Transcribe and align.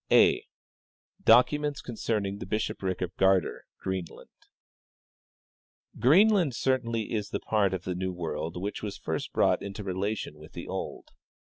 "J. 0.09 0.47
Documents 1.25 1.79
Concerning 1.79 2.39
the 2.39 2.47
Blihoprlc 2.47 3.03
of 3.03 3.15
Gardar, 3.17 3.65
Greenlcuid." 3.85 4.29
Greenland 5.99 6.55
certainly 6.55 7.11
is 7.13 7.29
the 7.29 7.39
part 7.39 7.71
of 7.71 7.83
the 7.83 7.93
new 7.93 8.11
world 8.11 8.59
which 8.59 8.81
was 8.81 8.97
first 8.97 9.31
brought 9.31 9.61
into 9.61 9.83
relation 9.83 10.39
with 10.39 10.53
the 10.53 10.67
old. 10.67 11.09